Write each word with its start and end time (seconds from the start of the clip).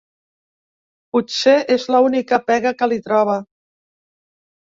Potser 1.17 1.53
és 1.75 1.85
l'única 1.95 2.41
pega 2.47 2.71
que 2.79 2.89
li 2.93 2.99
troba. 3.09 3.35